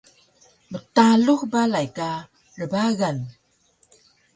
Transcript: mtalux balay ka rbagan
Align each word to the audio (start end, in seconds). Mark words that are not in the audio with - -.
mtalux 0.71 1.41
balay 1.51 1.87
ka 1.97 2.09
rbagan 2.59 3.17